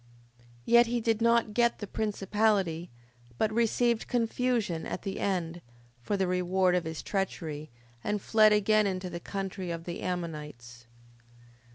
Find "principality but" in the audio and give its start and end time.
1.85-3.53